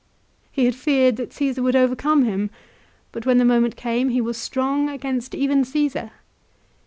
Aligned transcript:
He 0.51 0.65
had 0.65 0.73
feared 0.73 1.17
that 1.17 1.31
Caesar 1.31 1.61
would 1.61 1.75
overcome 1.75 2.25
him; 2.25 2.49
but 3.11 3.27
when 3.27 3.37
the 3.37 3.45
moment 3.45 3.75
came 3.75 4.09
he 4.09 4.19
was 4.19 4.35
strong 4.35 4.89
against 4.89 5.35
even 5.35 5.63
Cassar. 5.63 6.09